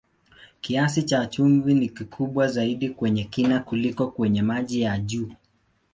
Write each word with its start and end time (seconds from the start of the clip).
Kiasi 0.61 1.03
cha 1.03 1.25
chumvi 1.25 1.73
ni 1.73 1.89
kikubwa 1.89 2.47
zaidi 2.47 2.89
kwenye 2.89 3.23
kina 3.23 3.59
kuliko 3.59 4.07
kwenye 4.07 4.41
maji 4.41 4.81
ya 4.81 4.99
juu. 4.99 5.31